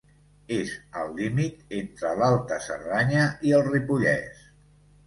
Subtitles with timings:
[0.55, 0.71] És
[1.01, 4.47] al límit entre l'Alta Cerdanya i el Ripollès.